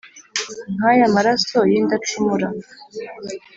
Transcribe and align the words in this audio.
nk’ayo 0.73 1.05
maraso 1.15 1.59
y’indacumura 1.71 2.47